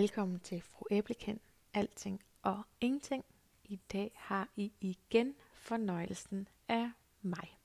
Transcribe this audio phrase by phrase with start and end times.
[0.00, 1.40] Velkommen til Fru Æblekind,
[1.74, 3.24] Alting og Ingenting.
[3.64, 6.90] I dag har I igen fornøjelsen af
[7.22, 7.58] mig.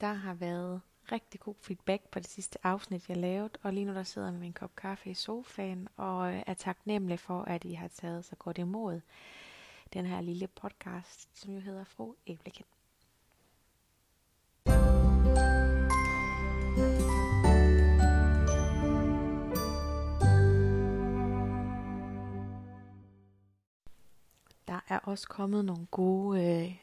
[0.00, 0.80] Der har været
[1.12, 4.32] rigtig god feedback på det sidste afsnit, jeg lavede, og lige nu der sidder jeg
[4.32, 8.24] med min kop kaffe i sofaen og øh, er taknemmelig for, at I har taget
[8.24, 9.00] så godt imod
[9.92, 12.68] den her lille podcast, som jo hedder Fru Æblekind.
[24.88, 26.76] Er også kommet nogle gode øh,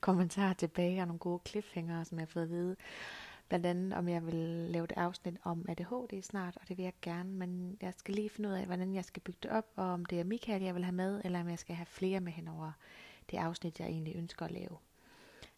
[0.00, 2.76] kommentarer tilbage og nogle gode cliffhanger, som jeg har fået at vide.
[3.48, 4.34] Blandt andet, om jeg vil
[4.70, 8.30] lave et afsnit om ADHD snart, og det vil jeg gerne, men jeg skal lige
[8.30, 10.74] finde ud af, hvordan jeg skal bygge det op, og om det er Michael, jeg
[10.74, 12.72] vil have med, eller om jeg skal have flere med henover
[13.30, 14.76] det afsnit, jeg egentlig ønsker at lave.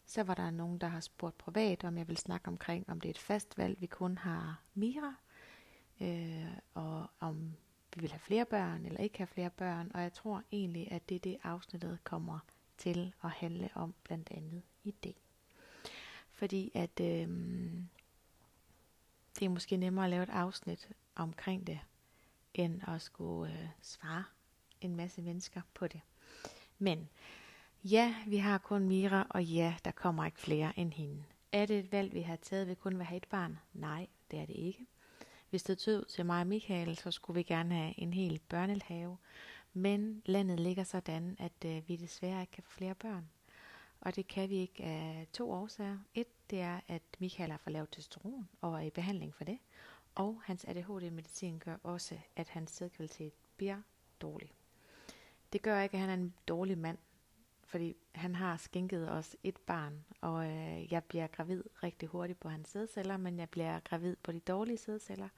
[0.05, 3.09] Så var der nogen, der har spurgt privat, om jeg vil snakke omkring, om det
[3.09, 5.13] er et fast valg, vi kun har Mira,
[6.01, 7.53] øh, og om
[7.97, 11.09] vi vil have flere børn eller ikke have flere børn, og jeg tror egentlig, at
[11.09, 12.39] det er det afsnittet kommer
[12.77, 15.15] til at handle om blandt andet i dag.
[16.31, 17.27] Fordi at øh,
[19.39, 21.79] det er måske nemmere at lave et afsnit omkring det,
[22.53, 24.23] end at skulle øh, svare
[24.81, 26.01] en masse mennesker på det.
[26.79, 27.09] Men
[27.83, 31.23] ja, vi har kun Mira, og ja, der kommer ikke flere end hende.
[31.51, 33.59] Er det et valg, vi har taget ved kun at have et barn?
[33.73, 34.85] Nej, det er det ikke.
[35.49, 39.17] Hvis det tød til mig og Michael, så skulle vi gerne have en hel børnehave.
[39.73, 43.29] Men landet ligger sådan, at øh, vi desværre ikke kan få flere børn.
[44.01, 45.97] Og det kan vi ikke af to årsager.
[46.13, 49.59] Et, det er, at Michael har for lavt testosteron og er i behandling for det.
[50.15, 53.81] Og hans ADHD-medicin gør også, at hans sædkvalitet bliver
[54.21, 54.51] dårlig.
[55.53, 56.97] Det gør ikke, at han er en dårlig mand,
[57.67, 62.49] fordi han har skænket os et barn, og øh, jeg bliver gravid rigtig hurtigt på
[62.49, 65.29] hans sædceller, men jeg bliver gravid på de dårlige sædceller,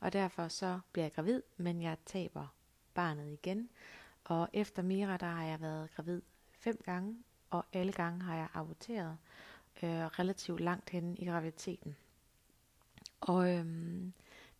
[0.00, 2.54] og derfor så bliver jeg gravid, men jeg taber
[2.94, 3.70] barnet igen.
[4.24, 6.22] Og efter Mira, der har jeg været gravid
[6.52, 7.16] fem gange,
[7.50, 9.18] og alle gange har jeg aborteret
[9.82, 11.96] øh, relativt langt henne i graviditeten.
[13.20, 14.12] Og øhm,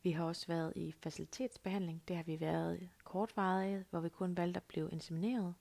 [0.02, 2.02] vi har også været i facilitetsbehandling.
[2.08, 5.54] Det har vi været kortvarigt, hvor vi kun valgte at blive insemineret.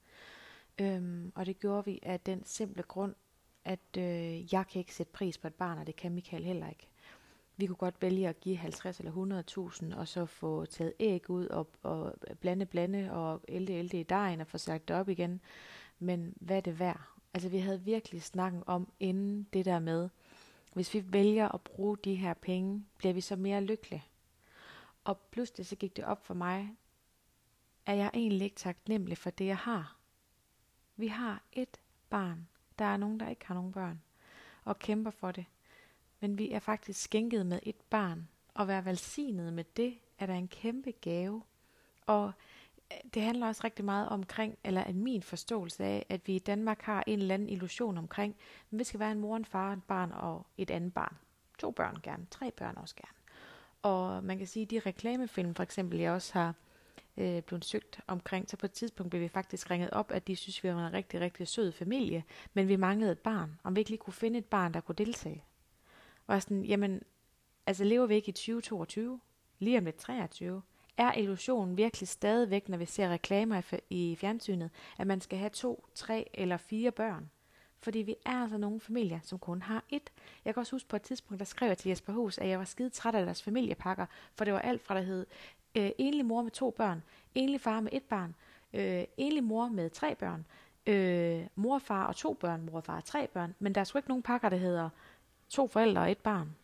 [0.81, 3.15] Øhm, og det gjorde vi af den simple grund,
[3.65, 6.69] at øh, jeg kan ikke sætte pris på et barn, og det kan Michael heller
[6.69, 6.87] ikke.
[7.57, 9.43] Vi kunne godt vælge at give 50 eller
[9.91, 14.03] 100.000, og så få taget æg ud og, og blande, blande og ælte, ælte i
[14.03, 15.41] dejen og få sagt det op igen.
[15.99, 17.01] Men hvad er det værd?
[17.33, 20.09] Altså vi havde virkelig snakken om inden det der med,
[20.73, 24.03] hvis vi vælger at bruge de her penge, bliver vi så mere lykkelige.
[25.03, 26.75] Og pludselig så gik det op for mig,
[27.85, 29.97] at jeg egentlig ikke taknemmelig for det, jeg har.
[30.95, 32.47] Vi har et barn.
[32.79, 34.01] Der er nogen, der ikke har nogen børn,
[34.63, 35.45] og kæmper for det.
[36.19, 40.33] Men vi er faktisk skænket med et barn, og være velsignet med det, er der
[40.33, 41.43] en kæmpe gave.
[42.05, 42.31] Og
[42.91, 46.39] øh, det handler også rigtig meget omkring, eller at min forståelse af, at vi i
[46.39, 48.35] Danmark har en eller anden illusion omkring,
[48.71, 51.17] at vi skal være en mor, en far, et barn og et andet barn.
[51.59, 53.17] To børn gerne, tre børn også gerne.
[53.81, 56.53] Og man kan sige, at de reklamefilm for eksempel, jeg også har
[57.17, 60.35] øh, blevet søgt omkring, så på et tidspunkt blev vi faktisk ringet op, at de
[60.35, 63.59] synes, vi var en rigtig, rigtig sød familie, men vi manglede et barn.
[63.63, 65.43] Om vi ikke lige kunne finde et barn, der kunne deltage.
[66.27, 67.01] Og sådan, jamen,
[67.65, 69.19] altså lever vi ikke i 2022?
[69.59, 70.61] Lige om lidt 23?
[70.97, 75.85] Er illusionen virkelig stadigvæk, når vi ser reklamer i fjernsynet, at man skal have to,
[75.95, 77.29] tre eller fire børn?
[77.79, 80.11] Fordi vi er altså nogle familier, som kun har et.
[80.45, 82.59] Jeg kan også huske på et tidspunkt, der skrev jeg til Jesper Hus, at jeg
[82.59, 85.25] var skide træt af deres familiepakker, for det var alt fra, der hed
[85.75, 87.03] øh, enlig mor med to børn,
[87.35, 88.35] enlig far med et barn,
[88.73, 90.45] øh, enlig mor med tre børn,
[90.87, 93.81] øh, mor og far og to børn, mor og far og tre børn, men der
[93.81, 94.89] er sgu ikke nogen pakker, der hedder
[95.49, 96.55] to forældre og et barn.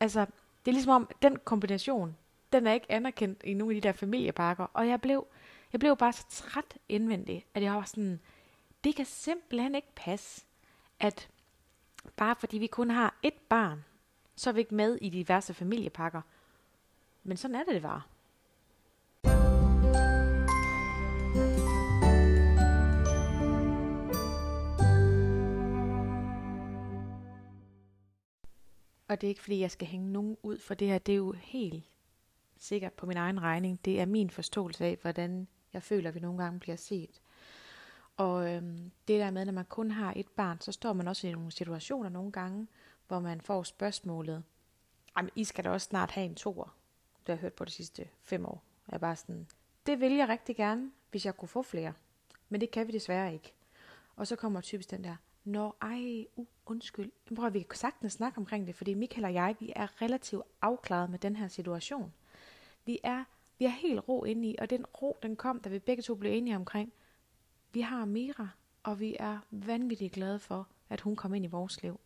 [0.00, 0.20] Altså,
[0.64, 2.16] det er ligesom om, den kombination,
[2.52, 5.26] den er ikke anerkendt i nogle af de der familiepakker, og jeg blev,
[5.72, 8.20] jeg blev bare så træt indvendigt, at jeg var sådan,
[8.84, 10.44] det kan simpelthen ikke passe,
[11.00, 11.28] at
[12.16, 13.84] bare fordi vi kun har et barn,
[14.36, 16.20] så er vi ikke med i diverse familiepakker.
[17.22, 18.06] Men sådan er det, det var.
[29.14, 31.16] Og det er ikke fordi, jeg skal hænge nogen ud, for det her, det er
[31.16, 31.84] jo helt
[32.56, 33.84] sikkert på min egen regning.
[33.84, 37.20] Det er min forståelse af, hvordan jeg føler, at vi nogle gange bliver set.
[38.16, 41.26] Og øhm, det der med, når man kun har et barn, så står man også
[41.26, 42.66] i nogle situationer nogle gange,
[43.08, 44.42] hvor man får spørgsmålet,
[45.16, 46.76] jamen I skal da også snart have en toer.
[47.18, 48.62] Det har jeg hørt på de sidste fem år.
[48.88, 49.46] Jeg er bare sådan,
[49.86, 51.92] det vil jeg rigtig gerne, hvis jeg kunne få flere.
[52.48, 53.54] Men det kan vi desværre ikke.
[54.16, 57.10] Og så kommer typisk den der, Nå, ej, uh, undskyld.
[57.36, 61.10] Prøv, vi kan sagtens snakke omkring det, fordi Michael og jeg, vi er relativt afklaret
[61.10, 62.12] med den her situation.
[62.84, 63.24] Vi er,
[63.58, 66.14] vi er helt ro inde i, og den ro, den kom, da vi begge to
[66.14, 66.92] blev enige omkring,
[67.72, 68.48] vi har Mira,
[68.82, 72.00] og vi er vanvittigt glade for, at hun kom ind i vores liv.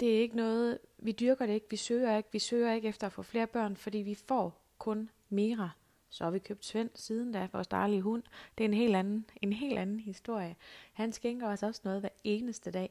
[0.00, 3.06] Det er ikke noget, vi dyrker det ikke, vi søger ikke, vi søger ikke efter
[3.06, 5.70] at få flere børn, fordi vi får kun Mira.
[6.14, 8.22] Så har vi købt Svend siden da, vores dejlige hund.
[8.58, 10.56] Det er en helt anden, en helt anden historie.
[10.92, 12.90] Han skænker os også noget hver eneste dag.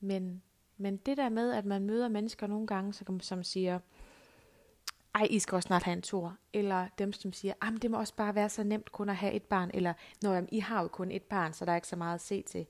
[0.00, 0.42] Men,
[0.76, 3.78] men det der med, at man møder mennesker nogle gange, som, som siger,
[5.14, 6.36] ej, I skal også snart have en tur.
[6.52, 9.32] Eller dem, som siger, ah, det må også bare være så nemt kun at have
[9.32, 9.70] et barn.
[9.74, 9.92] Eller,
[10.22, 12.20] når jamen, I har jo kun et barn, så der er ikke så meget at
[12.20, 12.66] se til.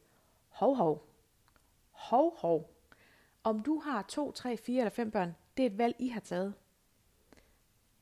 [0.49, 1.07] Hov, hov.
[1.91, 2.71] Hov, hov.
[3.45, 6.21] Om du har to, tre, fire eller fem børn, det er et valg, I har
[6.21, 6.55] taget.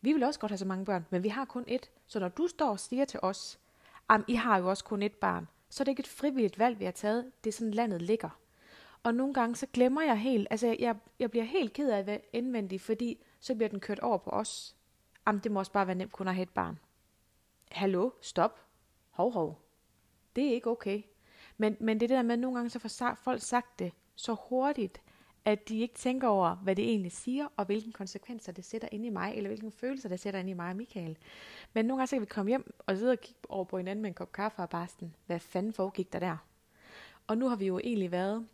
[0.00, 1.90] Vi vil også godt have så mange børn, men vi har kun et.
[2.06, 3.58] Så når du står og siger til os,
[4.10, 6.78] at I har jo også kun et barn, så er det ikke et frivilligt valg,
[6.78, 7.32] vi har taget.
[7.44, 8.40] Det er sådan, landet ligger.
[9.02, 12.02] Og nogle gange, så glemmer jeg helt, altså jeg, jeg bliver helt ked af at
[12.02, 14.76] indvendigt, indvendig, fordi så bliver den kørt over på os.
[15.26, 16.78] Jamen, det må også bare være nemt kun at have et barn.
[17.72, 18.60] Hallo, stop.
[19.10, 19.62] Hov, hov.
[20.36, 21.02] Det er ikke okay.
[21.56, 25.00] Men, men det der med, at nogle gange så får folk sagt det så hurtigt,
[25.44, 29.06] at de ikke tænker over, hvad det egentlig siger, og hvilke konsekvenser det sætter ind
[29.06, 31.18] i mig, eller hvilke følelser det sætter ind i mig og Michael.
[31.72, 34.02] Men nogle gange så kan vi komme hjem og sidde og kigge over på hinanden
[34.02, 36.36] med en kop kaffe og bare sådan, hvad fanden foregik der der?
[37.26, 38.46] Og nu har vi jo egentlig været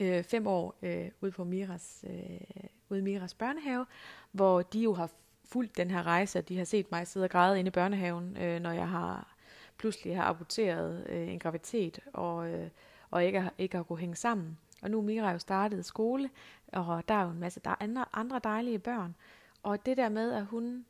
[0.00, 2.40] øh, fem år øh, ude på Miras, øh,
[2.88, 3.86] ude Miras børnehave,
[4.32, 5.10] hvor de jo har
[5.44, 8.60] fulgt den her rejse, de har set mig sidde og græde inde i børnehaven, øh,
[8.60, 9.36] når jeg har
[9.78, 12.68] pludselig har aborteret øh, en graviditet, og, øh,
[13.10, 14.58] og ikke, ikke har kunne hænge sammen.
[14.82, 16.30] Og nu er Mira jo startet skole,
[16.72, 19.16] og der er jo en masse der andre, andre dejlige børn.
[19.62, 20.86] Og det der med, at hun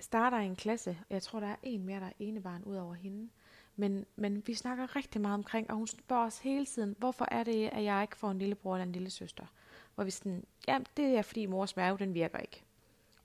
[0.00, 2.76] starter i en klasse, jeg tror, der er en mere, der er ene barn ud
[2.76, 3.28] over hende.
[3.76, 7.44] Men, men vi snakker rigtig meget omkring, og hun spørger os hele tiden, hvorfor er
[7.44, 9.46] det, at jeg ikke får en lillebror eller en lille søster?
[9.94, 12.64] Hvor vi sådan, ja, det er fordi mors mave, den virker ikke.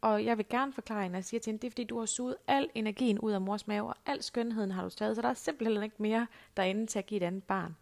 [0.01, 1.99] Og jeg vil gerne forklare hende, og jeg siger til hende, det er fordi, du
[1.99, 5.21] har suget al energien ud af mors mave, og al skønheden har du taget, så
[5.21, 6.27] der er simpelthen ikke mere
[6.57, 7.75] derinde til at give et andet barn.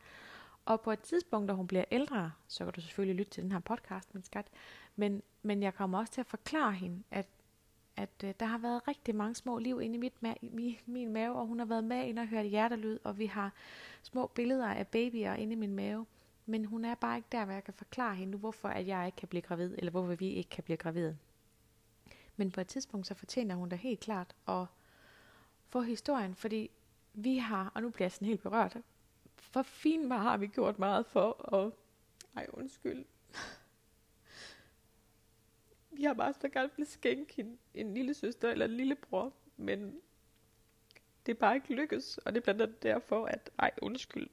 [0.65, 3.51] Og på et tidspunkt, da hun bliver ældre, så kan du selvfølgelig lytte til den
[3.51, 4.47] her podcast, min skat.
[4.95, 7.27] Men, men jeg kommer også til at forklare hende, at,
[7.97, 11.13] at øh, der har været rigtig mange små liv inde i mit ma- mi, min
[11.13, 13.53] mave, og hun har været med ind og hørt hjertelyd, og vi har
[14.01, 16.05] små billeder af babyer inde i min mave.
[16.45, 19.05] Men hun er bare ikke der, hvor jeg kan forklare hende nu, hvorfor at jeg
[19.05, 21.17] ikke kan blive gravid, eller hvorfor vi ikke kan blive gravide.
[22.35, 24.65] Men på et tidspunkt, så fortjener hun da helt klart at
[25.69, 26.71] få historien, fordi
[27.13, 28.77] vi har, og nu bliver jeg sådan helt berørt,
[29.53, 31.77] for fint var har vi gjort meget for, og
[32.35, 33.05] ej undskyld.
[35.91, 40.01] Vi har bare så gerne vil skænke en, en lille søster eller en lillebror, men
[41.25, 44.29] det er bare ikke lykkes, og det er blandt andet derfor, at ej undskyld.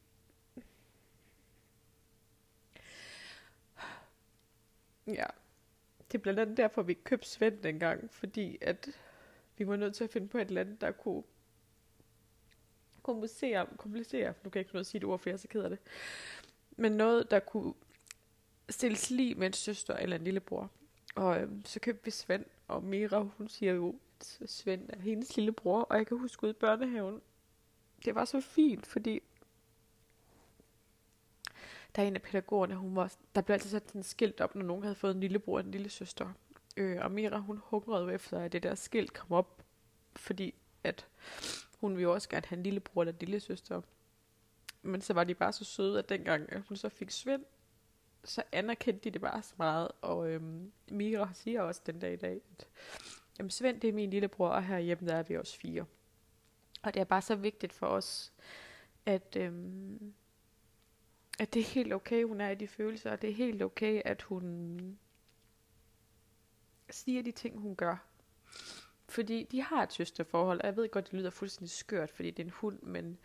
[5.07, 5.27] Ja,
[6.13, 8.89] det er blandt andet derfor, vi købte Svend dengang, fordi at
[9.57, 11.23] vi var nødt til at finde på et eller andet, der kunne
[13.03, 15.49] komplicere, komplicere, nu kan jeg ikke noget at sige det ord, for jeg er så
[15.49, 15.79] ked af det,
[16.77, 17.75] men noget, der kunne
[18.69, 20.71] stilles lige med en søster eller en lillebror.
[21.15, 25.37] Og øhm, så købte vi Svend, og Mira, hun siger jo, at Svend er hendes
[25.37, 27.21] lillebror, og jeg kan huske ud i børnehaven,
[28.05, 29.21] det var så fint, fordi
[31.97, 34.63] der er en af pædagogerne, hun var, der blev altid sat sådan skilt op, når
[34.65, 36.33] nogen havde fået en lillebror og en lille søster.
[36.77, 39.63] Øh, og Mira, hun hungrede efter, at det der skilt kom op,
[40.17, 40.55] fordi
[40.85, 41.07] at
[41.81, 43.81] hun ville jo også gerne have en lillebror eller en lille søster.
[44.83, 47.45] Men så var de bare så søde, at dengang at hun så fik Svend,
[48.25, 49.89] så anerkendte de det bare så meget.
[50.01, 52.69] Og øhm, Mira siger også den dag i dag, at
[53.39, 55.87] jamen, Svend det er min lillebror, og herhjemme der er vi også fire.
[56.83, 58.33] Og det er bare så vigtigt for os,
[59.07, 60.15] at, øhm,
[61.39, 64.03] at det er helt okay, hun er i de følelser, og det er helt okay,
[64.05, 64.81] at hun
[66.91, 68.07] siger de ting, hun gør.
[69.11, 72.43] Fordi de har et søsterforhold, og jeg ved godt, det lyder fuldstændig skørt, fordi det
[72.43, 73.19] er en hund, men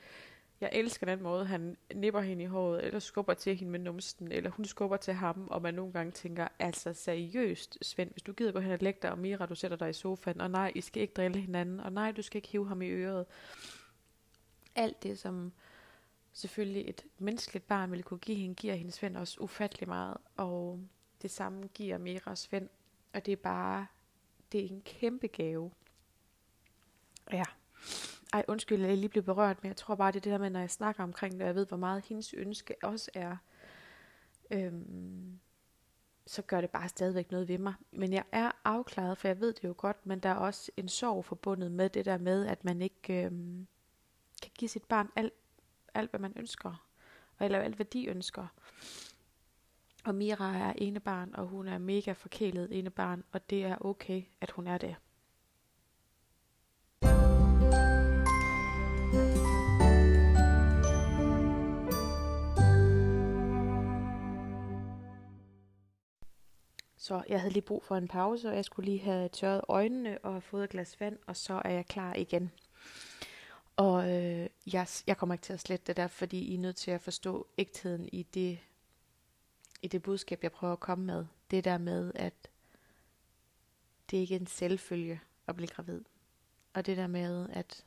[0.61, 4.31] jeg elsker den måde, han nipper hende i håret, eller skubber til hende med numsten,
[4.31, 8.33] eller hun skubber til ham, og man nogle gange tænker, altså seriøst, Svend, hvis du
[8.33, 10.71] gider gå hen og lægge dig, og Mira, du sætter dig i sofaen, og nej,
[10.75, 13.25] I skal ikke drille hinanden, og nej, du skal ikke hive ham i øret.
[14.75, 15.53] Alt det, som
[16.33, 20.79] selvfølgelig et menneskeligt barn ville kunne give hende, giver hendes Svend også ufattelig meget, og
[21.21, 22.69] det samme giver Mira Svend,
[23.13, 23.85] og det er bare
[24.51, 25.71] det er en kæmpe gave.
[27.31, 27.43] Ja.
[28.33, 30.49] Ej, undskyld, jeg lige blev berørt, men jeg tror bare, det er det der med,
[30.49, 33.37] når jeg snakker omkring det, og jeg ved, hvor meget hendes ønske også er,
[34.51, 35.39] øhm,
[36.27, 37.73] så gør det bare stadigvæk noget ved mig.
[37.91, 40.87] Men jeg er afklaret, for jeg ved det jo godt, men der er også en
[40.87, 43.67] sorg forbundet med det der med, at man ikke øhm,
[44.41, 45.33] kan give sit barn alt,
[45.93, 46.87] alt, hvad man ønsker,
[47.39, 48.47] eller alt, hvad de ønsker.
[50.05, 54.51] Og Mira er enebarn, og hun er mega forkælet enebarn, og det er okay, at
[54.51, 54.95] hun er det.
[66.97, 70.17] Så jeg havde lige brug for en pause, og jeg skulle lige have tørret øjnene
[70.17, 72.51] og fået et glas vand, og så er jeg klar igen.
[73.75, 76.75] Og øh, jeg, jeg kommer ikke til at slette det der, fordi I er nødt
[76.75, 78.59] til at forstå ægtheden i det
[79.85, 81.25] i det budskab, jeg prøver at komme med.
[81.51, 82.49] Det der med, at
[84.11, 86.01] det ikke er en selvfølge at blive gravid.
[86.73, 87.85] Og det der med, at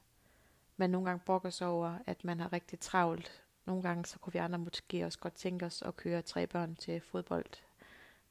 [0.77, 3.43] man nogle gange brokker sig over, at man har rigtig travlt.
[3.65, 6.75] Nogle gange så kunne vi andre måske også godt tænke os at køre tre børn
[6.77, 7.51] til fodbold.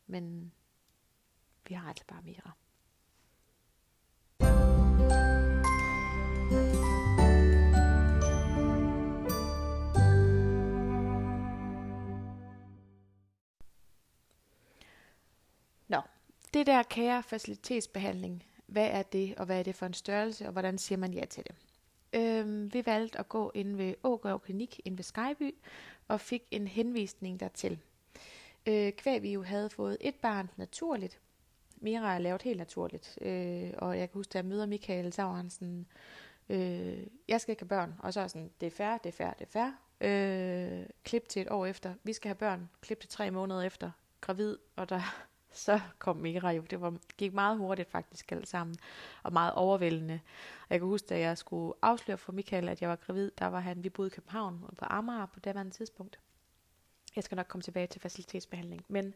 [0.08, 0.52] Men
[1.68, 2.52] vi har altså bare mere.
[16.58, 20.52] Det der kære facilitetsbehandling, hvad er det, og hvad er det for en størrelse, og
[20.52, 21.56] hvordan siger man ja til det?
[22.14, 25.56] Øhm, vi valgte at gå ind ved Ågård Klinik ind ved Skyby,
[26.08, 27.80] og fik en henvisning dertil.
[28.68, 31.20] Øh, kvæg vi jo havde fået et barn naturligt,
[31.76, 35.24] Mira er lavet helt naturligt, øh, og jeg kan huske, at jeg møder Michael, så
[35.24, 35.86] var han sådan,
[36.50, 39.14] øh, jeg skal ikke have børn, og så er sådan, det er fair, det er
[39.14, 39.72] fair, det er fair.
[40.02, 43.92] Øh, klip til et år efter, vi skal have børn, klip til tre måneder efter,
[44.22, 46.62] gravid, og der så kom Mira jo.
[46.62, 48.76] Det var, gik meget hurtigt faktisk alt sammen,
[49.24, 50.20] og meget overvældende.
[50.62, 53.46] Og jeg kan huske, da jeg skulle afsløre for Michael, at jeg var gravid, der
[53.46, 56.20] var han, vi boede i København på Amager på det andet tidspunkt.
[57.16, 59.14] Jeg skal nok komme tilbage til facilitetsbehandling, men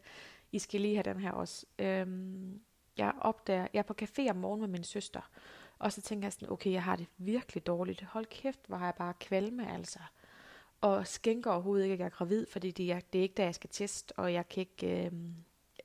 [0.52, 1.66] I skal lige have den her også.
[1.78, 2.60] Øhm,
[2.96, 5.30] jeg opdager, jeg er på café om morgenen med min søster,
[5.78, 8.02] og så tænker jeg sådan, okay, jeg har det virkelig dårligt.
[8.02, 9.98] Hold kæft, hvor har jeg bare kvalme, altså.
[10.80, 13.44] Og skænker overhovedet ikke, at jeg er gravid, fordi det er, det er ikke der,
[13.44, 15.12] jeg skal teste, og jeg kan ikke, øh,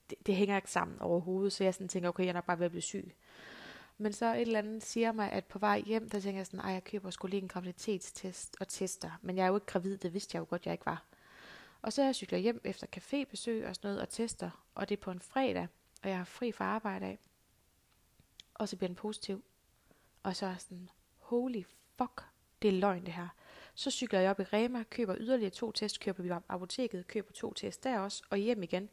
[0.09, 2.59] det, det hænger ikke sammen overhovedet, så jeg sådan tænker, okay, jeg er nok bare
[2.59, 3.15] ved at blive syg.
[3.97, 6.59] Men så et eller andet siger mig, at på vej hjem, der tænker jeg sådan,
[6.59, 9.19] ej, jeg køber skulle lige en graviditetstest og tester.
[9.21, 11.03] Men jeg er jo ikke gravid, det vidste jeg jo godt, jeg ikke var.
[11.81, 15.01] Og så jeg cykler hjem efter cafébesøg og sådan noget og tester, og det er
[15.01, 15.67] på en fredag,
[16.03, 17.19] og jeg har fri fra arbejde af.
[18.53, 19.43] Og så bliver den positiv.
[20.23, 21.63] Og så er sådan, holy
[21.97, 22.23] fuck,
[22.61, 23.27] det er løgn det her.
[23.75, 27.53] Så cykler jeg op i Rema, køber yderligere to test, køber vi apoteket, køber to
[27.53, 28.89] test der også, og hjem igen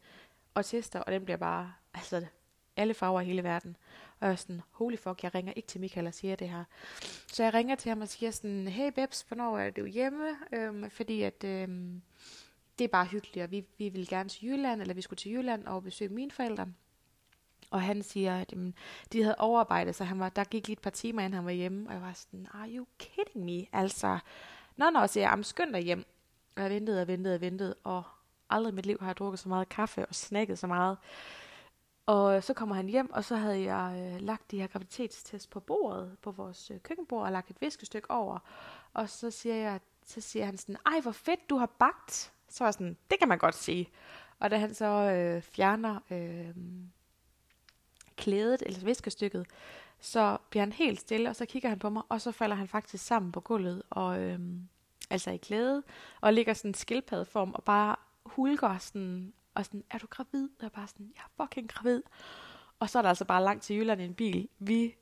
[0.55, 2.25] og tester, og den bliver bare, altså
[2.75, 3.77] alle farver i hele verden.
[4.19, 6.63] Og jeg er sådan, holy fuck, jeg ringer ikke til Michael og siger det her.
[7.27, 10.37] Så jeg ringer til ham og siger sådan, hey Bebs, hvornår er du hjemme?
[10.51, 12.01] Øhm, fordi at øhm,
[12.79, 15.31] det er bare hyggeligt, og vi, vi vil gerne til Jylland, eller vi skulle til
[15.31, 16.67] Jylland og besøge mine forældre.
[17.71, 18.73] Og han siger, at jamen,
[19.13, 21.51] de havde overarbejdet, så han var, der gik lige et par timer, inden han var
[21.51, 21.87] hjemme.
[21.87, 23.65] Og jeg var sådan, are you kidding me?
[23.73, 24.19] Altså,
[24.77, 26.05] nå, nå, så jeg, skynd dig hjem.
[26.55, 28.03] Og jeg ventede og ventede og ventede, og
[28.49, 30.97] aldrig i mit liv har jeg drukket så meget kaffe og snakket så meget.
[32.05, 35.59] Og så kommer han hjem, og så havde jeg øh, lagt de her graviditetstest på
[35.59, 38.39] bordet, på vores øh, køkkenbord, og lagt et viskestykke over.
[38.93, 42.33] Og så siger, jeg, så siger han sådan, ej hvor fedt, du har bagt.
[42.49, 43.89] Så var jeg sådan, det kan man godt sige.
[44.39, 46.55] Og da han så øh, fjerner øh,
[48.15, 49.47] klædet, eller viskestykket,
[49.99, 52.67] så bliver han helt stille, og så kigger han på mig, og så falder han
[52.67, 54.39] faktisk sammen på gulvet, og øh,
[55.09, 55.83] altså i klædet,
[56.21, 57.95] og ligger sådan en skildpaddeform, og bare
[58.35, 60.43] hulker sådan, og sådan, er du gravid?
[60.43, 62.01] Og jeg bare sådan, jeg er fucking gravid.
[62.79, 64.49] Og så er der altså bare langt til Jylland i en bil.
[64.59, 64.95] Vi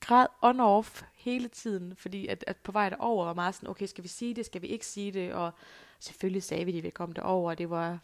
[0.00, 4.04] græd on-off hele tiden, fordi at, at på vej derover var meget sådan, okay, skal
[4.04, 5.52] vi sige det, skal vi ikke sige det, og
[6.00, 7.98] selvfølgelig sagde vi, at vi kom derover, og det var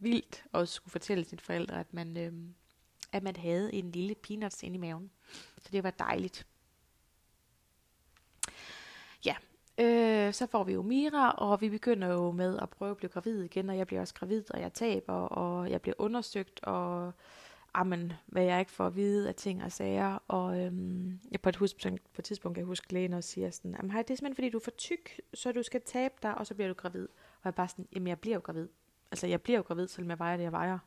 [0.00, 2.54] vildt at skulle fortælle sine forældre, at man, øhm,
[3.12, 5.10] at man havde en lille peanuts inde i maven.
[5.58, 6.46] Så det var dejligt.
[9.24, 9.36] Ja,
[9.78, 13.10] øh, så får vi jo Mira, og vi begynder jo med at prøve at blive
[13.10, 17.12] gravid igen, og jeg bliver også gravid, og jeg taber, og jeg bliver undersøgt, og
[17.74, 20.18] amen, hvad jeg ikke får at vide af ting og sager.
[20.28, 23.50] Og øhm, jeg på et, hus, på et tidspunkt kan jeg huske lægen og siger
[23.50, 26.14] sådan, jamen hej, det er simpelthen fordi du er for tyk, så du skal tabe
[26.22, 27.08] dig, og så bliver du gravid.
[27.08, 28.68] Og jeg bare sådan, jamen jeg bliver jo gravid.
[29.10, 30.78] Altså jeg bliver jo gravid, selvom jeg vejer det, jeg vejer.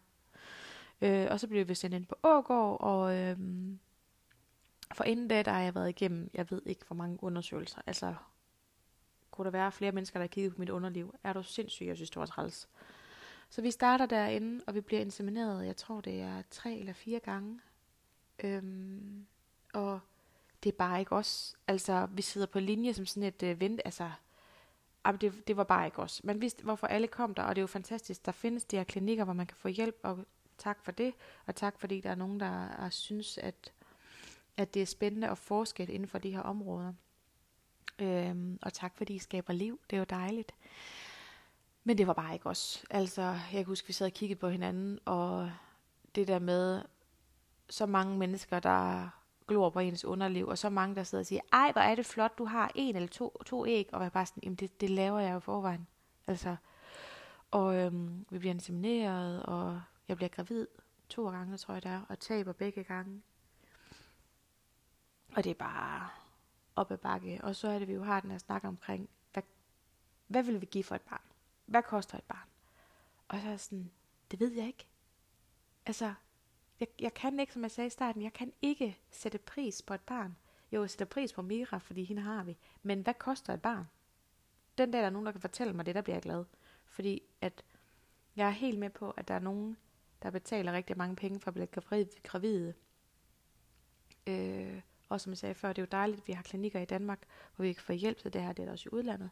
[1.01, 3.79] Øh, og så bliver vi sendt ind på Ågård, og øhm,
[4.93, 7.81] for inden da, der har jeg været igennem, jeg ved ikke hvor mange undersøgelser.
[7.87, 8.13] Altså,
[9.37, 11.15] kunne der være flere mennesker, der kiggede på mit underliv?
[11.23, 11.85] Er du sindssyg?
[11.85, 12.69] Jeg synes, det var træls.
[13.49, 17.19] Så vi starter derinde, og vi bliver insemineret, jeg tror det er tre eller fire
[17.19, 17.59] gange.
[18.43, 19.27] Øhm,
[19.73, 19.99] og
[20.63, 21.55] det er bare ikke os.
[21.67, 24.11] Altså, vi sidder på linje som sådan et øh, vent, altså,
[25.21, 26.23] det, det var bare ikke os.
[26.23, 28.25] Man vidste, hvorfor alle kom der, og det er jo fantastisk.
[28.25, 30.25] Der findes de her klinikker, hvor man kan få hjælp, og
[30.57, 31.13] tak for det,
[31.45, 33.73] og tak fordi der er nogen, der, der synes, at,
[34.57, 36.93] at det er spændende at forske inden for de her områder.
[37.99, 40.55] Øhm, og tak fordi I skaber liv, det er jo dejligt.
[41.83, 42.85] Men det var bare ikke os.
[42.89, 45.51] Altså, jeg kan huske, vi sad og kiggede på hinanden, og
[46.15, 46.81] det der med
[47.69, 49.09] så mange mennesker, der
[49.47, 52.05] glor på ens underliv, og så mange, der sidder og siger, ej, hvor er det
[52.05, 54.89] flot, du har en eller to, to æg, og jeg bare sådan, jamen det, det
[54.89, 55.87] laver jeg jo forvejen.
[56.27, 56.55] Altså,
[57.51, 60.67] og øhm, vi bliver insemineret, og jeg bliver gravid
[61.09, 63.21] to gange, tror jeg det er, og taber begge gange.
[65.35, 66.09] Og det er bare
[66.77, 67.39] op ad bakke.
[67.43, 69.43] Og så er det, vi jo har den her snak omkring, hvad,
[70.27, 71.21] hvad vil vi give for et barn?
[71.65, 72.47] Hvad koster et barn?
[73.27, 73.91] Og så er jeg sådan,
[74.31, 74.87] det ved jeg ikke.
[75.85, 76.13] Altså,
[76.79, 79.93] jeg, jeg kan ikke, som jeg sagde i starten, jeg kan ikke sætte pris på
[79.93, 80.37] et barn.
[80.71, 82.57] Jo, jeg sætter pris på Mira, fordi hende har vi.
[82.83, 83.85] Men hvad koster et barn?
[84.77, 86.45] Den dag, der er nogen, der kan fortælle mig det, der bliver jeg glad.
[86.85, 87.63] Fordi at
[88.35, 89.77] jeg er helt med på, at der er nogen,
[90.23, 92.73] der betaler rigtig mange penge for at blive gravide.
[94.27, 96.85] Øh, og som jeg sagde før, det er jo dejligt, at vi har klinikker i
[96.85, 97.19] Danmark,
[97.55, 99.29] hvor vi kan få hjælp til det her, det er der også i udlandet.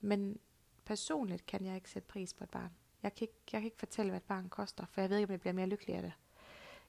[0.00, 0.38] Men
[0.84, 2.70] personligt kan jeg ikke sætte pris på et barn.
[3.02, 5.26] Jeg kan, ikke, jeg kan ikke fortælle, hvad et barn koster, for jeg ved ikke,
[5.26, 6.12] om jeg bliver mere lykkelig af det.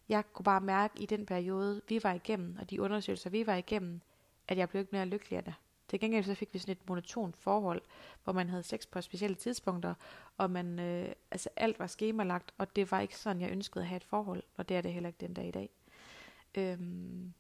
[0.10, 3.56] Jeg kunne bare mærke i den periode, vi var igennem, og de undersøgelser, vi var
[3.56, 4.02] igennem,
[4.48, 5.54] at jeg blev ikke mere lykkelig af det.
[5.88, 7.82] Til gengæld så fik vi sådan et monotont forhold,
[8.24, 9.94] hvor man havde sex på specielle tidspunkter,
[10.38, 13.88] og man, øh, altså alt var skemalagt, og det var ikke sådan, jeg ønskede at
[13.88, 15.70] have et forhold, og det er det heller ikke den dag i dag.
[16.56, 17.34] Øhm,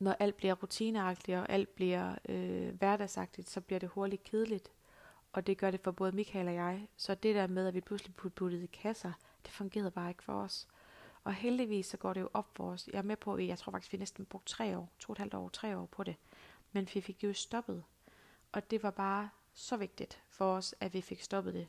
[0.00, 4.72] når alt bliver rutineagtigt, og alt bliver øh, hverdagsagtigt, så bliver det hurtigt kedeligt.
[5.32, 6.88] Og det gør det for både Michael og jeg.
[6.96, 9.12] Så det der med, at vi pludselig puttede puttet i kasser,
[9.44, 10.68] det fungerede bare ikke for os.
[11.24, 12.88] Og heldigvis så går det jo op for os.
[12.92, 15.12] Jeg er med på, at jeg tror faktisk, vi næsten brugte tre år, to og
[15.12, 16.16] et halvt år, tre år på det.
[16.72, 17.84] Men vi fik jo stoppet.
[18.52, 21.68] Og det var bare så vigtigt for os, at vi fik stoppet det.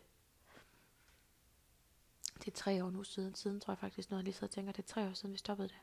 [2.39, 3.35] Det er tre år nu siden.
[3.35, 5.33] Siden tror jeg faktisk, når jeg lige sidder og tænker, det er tre år siden,
[5.33, 5.77] vi stoppede det.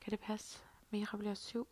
[0.00, 0.58] Kan det passe?
[0.90, 1.68] Mira bliver syv.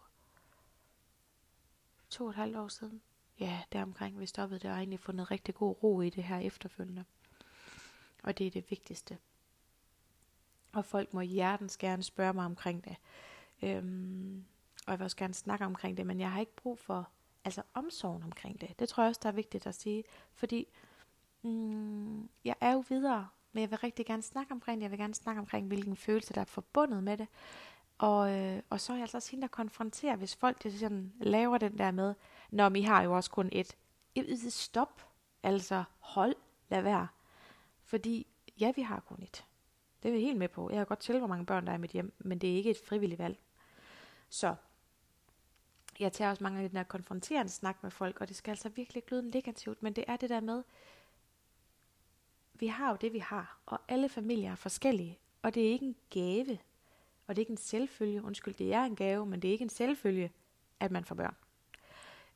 [2.10, 3.00] To og et halvt år siden.
[3.40, 7.04] Ja, deromkring vi stoppede det, og egentlig fundet rigtig god ro i det her efterfølgende.
[8.22, 9.18] Og det er det vigtigste.
[10.72, 12.96] Og folk må hjertens gerne spørge mig omkring det.
[13.62, 14.44] Øhm,
[14.86, 17.08] og jeg vil også gerne snakke omkring det, men jeg har ikke brug for
[17.44, 18.78] altså omsorgen omkring det.
[18.78, 20.66] Det tror jeg også, der er vigtigt at sige, fordi
[21.42, 24.82] mm, jeg er jo videre, men jeg vil rigtig gerne snakke omkring det.
[24.82, 27.28] Jeg vil gerne snakke omkring, hvilken følelse, der er forbundet med det.
[28.00, 31.12] Og, øh, og så er jeg altså også hende, der konfronterer, hvis folk de sådan,
[31.20, 32.14] laver den der med,
[32.50, 33.76] når vi har jo også kun et.
[34.48, 35.06] Stop.
[35.42, 36.34] Altså, hold,
[36.68, 37.08] lad være.
[37.84, 38.26] Fordi,
[38.60, 39.44] ja, vi har kun et.
[40.02, 40.70] Det er vi helt med på.
[40.70, 42.54] Jeg har godt til, hvor mange børn der er i mit hjem, men det er
[42.54, 43.38] ikke et frivilligt valg.
[44.28, 44.54] Så
[46.00, 48.68] jeg tager også mange af den der konfronterende snak med folk, og det skal altså
[48.68, 50.62] virkelig ikke lyde negativt, men det er det der med,
[52.54, 55.86] vi har jo det, vi har, og alle familier er forskellige, og det er ikke
[55.86, 56.58] en gave,
[57.30, 59.62] og det er ikke en selvfølge, undskyld, det er en gave, men det er ikke
[59.62, 60.32] en selvfølge,
[60.80, 61.36] at man får børn.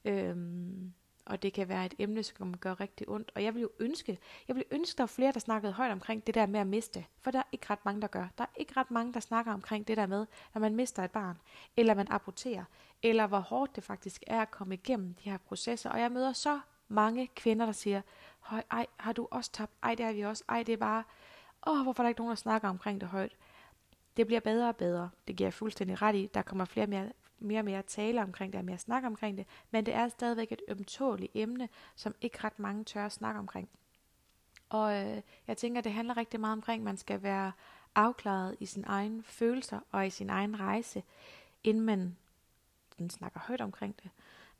[0.05, 0.93] Øhm,
[1.27, 3.33] og det kan være et emne, som gør rigtig ondt.
[3.35, 6.27] Og jeg vil jo ønske, jeg vil ønske, der var flere, der snakkede højt omkring
[6.27, 7.07] det der med at miste.
[7.21, 8.29] For der er ikke ret mange, der gør.
[8.39, 11.11] Der er ikke ret mange, der snakker omkring det der med, når man mister et
[11.11, 11.39] barn,
[11.77, 12.65] eller man aborterer,
[13.03, 15.91] eller hvor hårdt det faktisk er at komme igennem de her processer.
[15.91, 18.03] Og jeg møder så mange kvinder, der siger,
[18.71, 19.73] ej, har du også tabt?
[19.83, 20.45] Ej, det har vi også.
[20.49, 21.05] Ej, det er bare,
[21.67, 23.37] åh, hvorfor er der ikke nogen, der snakker omkring det højt?
[24.17, 25.11] Det bliver bedre og bedre.
[25.29, 26.31] Det giver jeg fuldstændig ret i.
[26.35, 29.47] Der kommer flere mere mere og mere tale omkring det, og mere snak omkring det,
[29.71, 33.69] men det er stadigvæk et ømtåligt emne, som ikke ret mange tør at snakke omkring.
[34.69, 37.53] Og øh, jeg tænker, det handler rigtig meget omkring, at man skal være
[37.95, 41.03] afklaret i sin egen følelser og i sin egen rejse,
[41.65, 42.17] inden man
[42.99, 44.11] den snakker højt omkring det.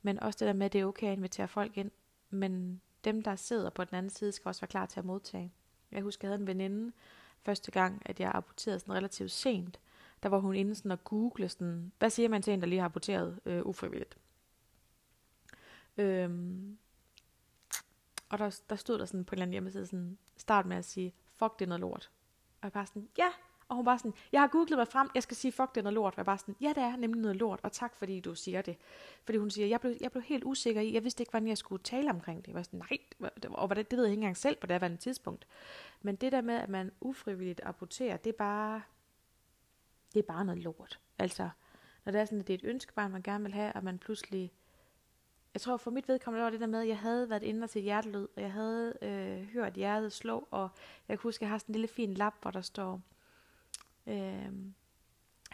[0.01, 1.91] Men også det der med, at det er okay at invitere folk ind,
[2.29, 5.53] men dem, der sidder på den anden side, skal også være klar til at modtage.
[5.91, 6.91] Jeg husker, jeg havde en veninde
[7.45, 9.79] første gang, at jeg aborterede sådan relativt sent,
[10.23, 12.79] der var hun inde sådan og google sådan, hvad siger man til en, der lige
[12.79, 14.17] har aborteret øh, ufrivilligt?
[15.97, 16.77] Øhm,
[18.29, 20.85] og der, der stod der sådan på en eller anden hjemmeside sådan, start med at
[20.85, 22.11] sige, fuck det er noget lort.
[22.61, 23.29] Og jeg bare sådan, ja,
[23.69, 25.83] og hun bare sådan, jeg har googlet mig frem, jeg skal sige, fuck det er
[25.83, 26.13] noget lort.
[26.13, 28.61] Og jeg bare sådan, ja det er nemlig noget lort, og tak fordi du siger
[28.61, 28.77] det.
[29.23, 31.57] Fordi hun siger, jeg blev, jeg blev helt usikker i, jeg vidste ikke, hvordan jeg
[31.57, 32.47] skulle tale omkring det.
[32.47, 34.81] Jeg var sådan, nej, og hvad det, det ved jeg ikke engang selv på det
[34.81, 35.47] her tidspunkt.
[36.01, 38.81] Men det der med, at man ufrivilligt aborterer, det er bare,
[40.13, 40.99] det er bare noget lort.
[41.19, 41.49] Altså,
[42.05, 43.99] når det er sådan, at det er et ønskebarn, man gerne vil have, og man
[43.99, 44.51] pludselig...
[45.53, 47.69] Jeg tror for mit vedkommende var det der med, at jeg havde været inde og
[47.69, 50.69] set hjertelyd, og jeg havde øh, hørt hjertet slå, og
[51.07, 53.01] jeg kan huske, at jeg har sådan en lille fin lap, hvor der står
[54.07, 54.51] øh,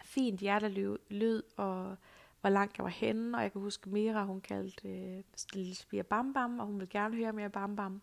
[0.04, 1.96] fint hjertelyd, og
[2.40, 6.02] hvor langt jeg var henne, og jeg kan huske Mira, hun kaldte øh, lille spire
[6.02, 8.02] bam bam, og hun ville gerne høre mere bam bam.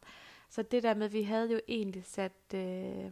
[0.50, 2.54] Så det der med, at vi havde jo egentlig sat...
[2.54, 3.12] Øh,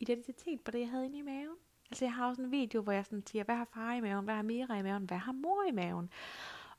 [0.00, 1.56] identitet på det, jeg havde inde i maven.
[1.90, 4.24] Altså jeg har også en video, hvor jeg sådan siger, hvad har far i maven,
[4.24, 6.10] hvad har Mira i maven, hvad har mor i maven?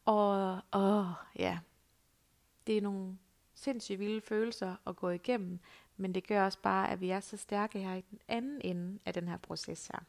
[0.06, 1.06] Og åh,
[1.36, 1.60] ja,
[2.68, 3.18] det er nogle
[3.54, 5.60] sindssygt vilde følelser at gå igennem,
[6.00, 9.00] men det gør også bare, at vi er så stærke her i den anden ende
[9.06, 10.00] af den her proces her.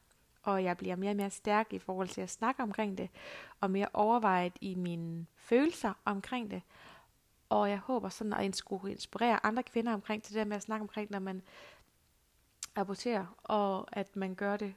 [0.43, 3.11] Og jeg bliver mere og mere stærk i forhold til at snakke omkring det,
[3.61, 6.63] og mere overvejet i mine følelser omkring det.
[7.49, 10.83] Og jeg håber sådan at inspirere andre kvinder omkring til det der med at snakke
[10.83, 11.43] omkring, når man
[12.77, 14.75] aborterer, og at man gør det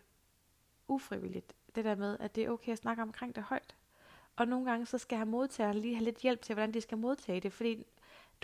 [0.88, 1.54] ufrivilligt.
[1.76, 3.76] Det der med, at det er okay at snakke omkring det højt.
[4.36, 6.98] Og nogle gange, så skal have modtageren lige have lidt hjælp til, hvordan de skal
[6.98, 7.86] modtage det, fordi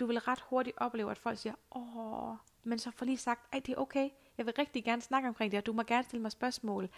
[0.00, 3.66] du vil ret hurtigt opleve, at folk siger, åh, men så får lige sagt, at
[3.66, 4.08] det er okay,
[4.38, 6.88] jeg vil rigtig gerne snakke omkring det, og du må gerne stille mig spørgsmål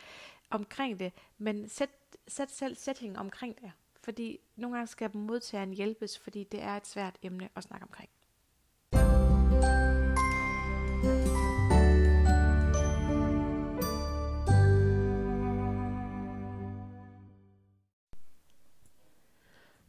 [0.51, 1.91] omkring det, men sæt,
[2.29, 6.87] sæt selv sætningen omkring det, fordi nogle gange skal modtageren hjælpes, fordi det er et
[6.87, 8.11] svært emne at snakke omkring.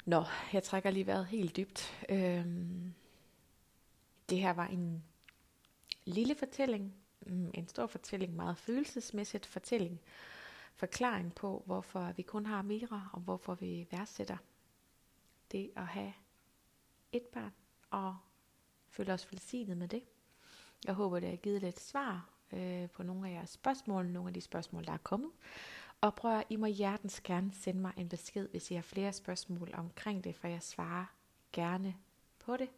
[0.06, 0.23] Nå,
[0.54, 2.06] jeg trækker lige vejret helt dybt.
[2.10, 2.93] Øhm,
[4.34, 5.04] det her var en
[6.06, 10.02] lille fortælling, mm, en stor fortælling, meget følelsesmæssigt fortælling,
[10.76, 14.38] forklaring på, hvorfor vi kun har Mira, og hvorfor vi værdsætter
[15.52, 16.13] det at have
[17.12, 17.54] et barn,
[17.89, 18.17] og
[18.89, 20.04] føle os velsignet med det.
[20.86, 24.34] Jeg håber, det har givet lidt svar øh, på nogle af jeres spørgsmål, nogle af
[24.34, 25.32] de spørgsmål, der er kommet.
[26.02, 29.13] Og prøv at, I må hjertens gerne sende mig en besked, hvis I har flere
[29.13, 31.06] spørgsmål omkring det, for jeg svarer
[31.52, 31.96] gerne
[32.39, 32.69] på det.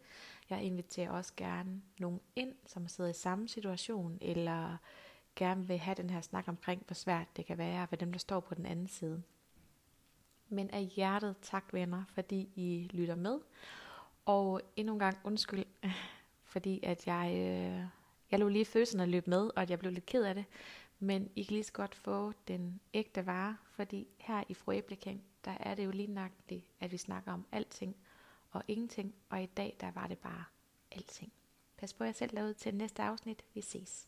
[0.50, 4.78] Jeg inviterer også gerne nogen ind, som sidder i samme situation, eller
[5.36, 8.20] gerne vil have den her snak omkring, hvor svært det kan være for dem, der
[8.20, 9.24] står på den anden side.
[10.50, 13.40] Men af hjertet tak venner, fordi I lytter med.
[14.26, 15.66] Og endnu en gang undskyld,
[16.54, 17.88] fordi at jeg, øh,
[18.32, 20.46] jeg lå lige følelserne løbe med, og at jeg blev lidt ked af det.
[21.00, 25.24] Men I kan lige så godt få den ægte vare, fordi her i Fru Æblekæng,
[25.46, 27.96] der er det jo lige nøjagtigt, at vi snakker om alting
[28.56, 30.44] og ingenting, og i dag der var det bare
[30.92, 31.34] alting.
[31.78, 33.44] Pas på jer selv derude til næste afsnit.
[33.54, 34.08] Vi ses.